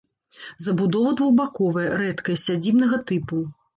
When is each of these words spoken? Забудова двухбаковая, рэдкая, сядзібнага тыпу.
Забудова 0.67 1.11
двухбаковая, 1.19 1.85
рэдкая, 2.03 2.37
сядзібнага 2.45 3.03
тыпу. 3.13 3.45